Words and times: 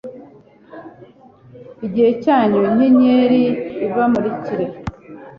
igihe 1.85 2.11
cyanyu 2.23 2.57
inyenyeri 2.69 3.43
ibamurikire 3.85 4.65